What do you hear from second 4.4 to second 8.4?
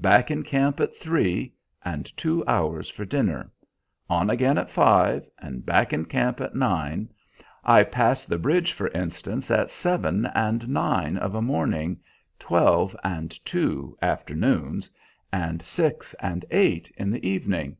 at five, and back in camp at nine. I pass this